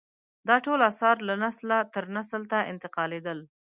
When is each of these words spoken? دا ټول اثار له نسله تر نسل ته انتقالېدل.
دا 0.47 0.57
ټول 0.65 0.79
اثار 0.91 1.15
له 1.27 1.35
نسله 1.43 1.77
تر 1.93 2.03
نسل 2.15 2.41
ته 2.51 2.59
انتقالېدل. 2.71 3.39